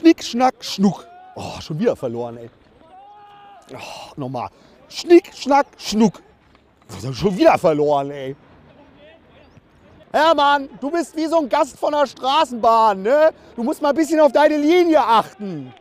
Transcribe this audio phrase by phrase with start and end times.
[0.00, 1.06] Schnick, Schnack, Schnuck.
[1.34, 2.48] Oh, schon wieder verloren, ey.
[3.74, 4.48] Oh, nochmal.
[4.88, 6.22] Schnick, Schnack, Schnuck.
[7.12, 8.34] Schon wieder verloren, ey.
[10.10, 13.30] Hermann, du bist wie so ein Gast von der Straßenbahn, ne?
[13.54, 15.72] Du musst mal ein bisschen auf deine Linie achten.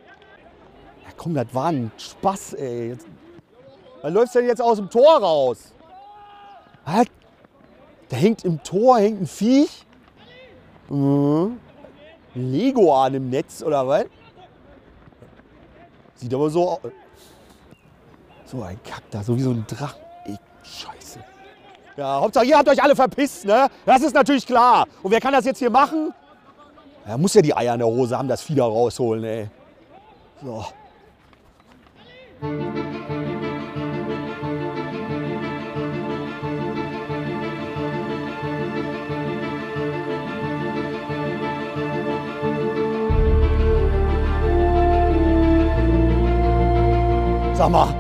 [1.06, 2.90] Ja, komm, das war ein Spaß, ey.
[2.90, 3.08] Jetzt,
[4.02, 5.72] was läufst denn jetzt aus dem Tor raus?
[6.84, 7.06] Was?
[8.10, 9.86] Da hängt im Tor hängt ein Viech?
[10.90, 11.58] Mhm.
[12.36, 14.06] Ein Leguan im Netz oder was?
[16.16, 16.80] Sieht aber so aus.
[18.46, 20.02] So ein Kack da, so wie so ein Drachen.
[20.26, 21.20] Ey, Scheiße.
[21.98, 23.68] Ja, Hauptsache ihr habt euch alle verpisst, ne?
[23.86, 24.88] Das ist natürlich klar.
[25.04, 26.14] Und wer kann das jetzt hier machen?
[27.06, 29.50] Er muss ja die Eier in der Hose haben, das Vieh da rausholen, ey.
[30.44, 30.66] So.
[47.60, 47.94] Sag mal,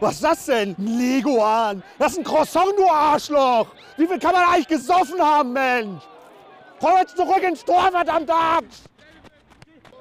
[0.00, 0.74] was ist das denn?
[0.78, 1.82] Ein Leguan.
[1.98, 3.66] Das ist ein Croissant, du Arschloch.
[3.98, 6.02] Wie viel kann man eigentlich gesoffen haben, Mensch?
[6.80, 8.84] Komm jetzt zurück ins Tor, verdammt Axt.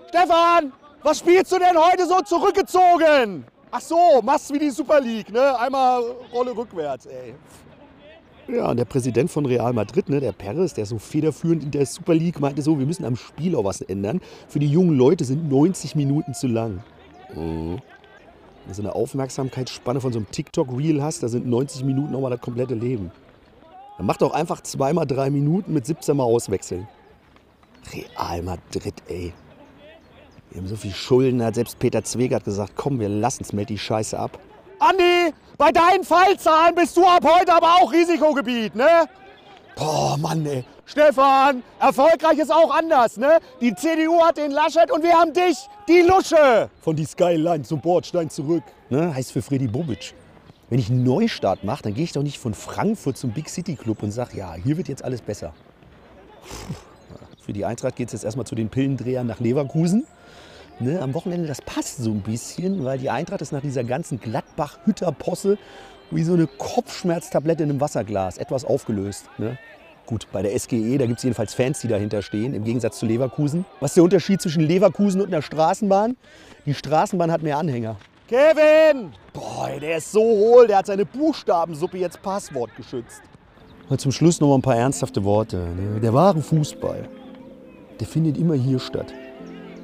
[0.07, 0.71] Stefan,
[1.03, 3.43] was spielst du denn heute so zurückgezogen?
[3.69, 5.59] Ach so, machst wie die Super League, ne?
[5.59, 7.35] Einmal Rolle rückwärts, ey.
[8.47, 11.85] Ja, und der Präsident von Real Madrid, ne, der Perez, der so federführend in der
[11.85, 14.21] Super League, meinte so, wir müssen am Spiel auch was ändern.
[14.47, 16.81] Für die jungen Leute sind 90 Minuten zu lang.
[17.35, 17.81] Mhm.
[18.65, 22.31] Wenn du so eine Aufmerksamkeitsspanne von so einem TikTok-Reel hast, da sind 90 Minuten nochmal
[22.31, 23.11] das komplette Leben.
[23.97, 26.87] Dann mach doch einfach zweimal drei Minuten mit 17 Mal auswechseln.
[27.93, 29.33] Real Madrid, ey.
[30.49, 33.77] Wir haben so viel Schulden, hat selbst Peter Zwegert gesagt, komm, wir lassen's, meld die
[33.77, 34.39] Scheiße ab.
[34.79, 39.07] Andi, bei deinen Fallzahlen bist du ab heute aber auch Risikogebiet, ne?
[39.75, 40.63] Boah, Mann, ey.
[40.85, 43.39] Stefan, erfolgreich ist auch anders, ne?
[43.59, 46.69] Die CDU hat den Laschet und wir haben dich, die Lusche.
[46.81, 48.63] Von die Skyline zum Bordstein zurück.
[48.89, 49.13] Ne?
[49.13, 50.13] Heißt für Freddy Bobic.
[50.69, 53.75] Wenn ich einen Neustart mache, dann gehe ich doch nicht von Frankfurt zum Big City
[53.75, 55.53] Club und sage, ja, hier wird jetzt alles besser.
[57.45, 60.07] Für die Eintracht geht es jetzt erstmal zu den Pillendrehern nach Leverkusen.
[60.79, 64.19] Ne, am Wochenende, das passt so ein bisschen, weil die Eintracht ist nach dieser ganzen
[64.19, 65.57] Gladbach-Hütter-Posse
[66.11, 69.25] wie so eine Kopfschmerztablette in einem Wasserglas, etwas aufgelöst.
[69.37, 69.57] Ne?
[70.05, 73.07] Gut, bei der SGE, da gibt es jedenfalls Fans, die dahinter stehen, im Gegensatz zu
[73.07, 73.65] Leverkusen.
[73.79, 76.15] Was ist der Unterschied zwischen Leverkusen und einer Straßenbahn?
[76.65, 77.97] Die Straßenbahn hat mehr Anhänger.
[78.27, 79.11] Kevin!
[79.33, 83.21] Boah, der ist so hohl, der hat seine Buchstabensuppe jetzt Passwort geschützt.
[83.89, 85.57] Und zum Schluss noch mal ein paar ernsthafte Worte.
[85.57, 85.99] Ne?
[86.01, 87.07] Der wahre Fußball,
[87.99, 89.13] der findet immer hier statt.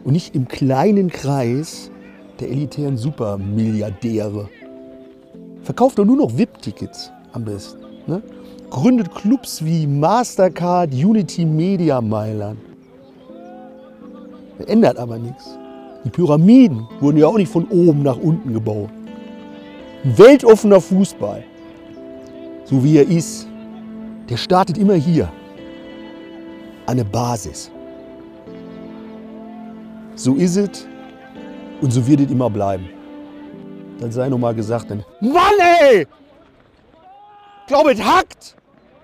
[0.04, 1.92] Und nicht im kleinen Kreis
[2.40, 4.50] der elitären Supermilliardäre.
[5.64, 7.80] Verkauft doch nur noch VIP-Tickets am besten.
[8.08, 8.22] Ne?
[8.70, 12.60] Gründet Clubs wie Mastercard, Unity Media Mailand.
[14.68, 15.58] Ändert aber nichts.
[16.04, 18.90] Die Pyramiden wurden ja auch nicht von oben nach unten gebaut.
[20.04, 21.44] Ein weltoffener Fußball,
[22.64, 23.48] so wie er ist,
[24.30, 25.32] der startet immer hier.
[26.88, 27.70] An der Basis.
[30.16, 30.88] So ist es
[31.82, 32.90] und so wird es immer bleiben.
[34.02, 36.08] Dann sei noch mal gesagt, dann Mann ey!
[37.68, 38.56] Glaube, es hackt!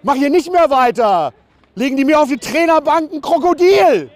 [0.02, 1.34] Mach hier nicht mehr weiter!
[1.76, 4.10] Legen die mir auf die Trainerbank ein Krokodil!